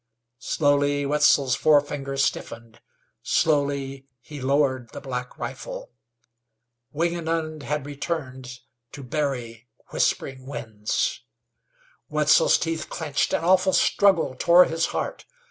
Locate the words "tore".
14.33-14.65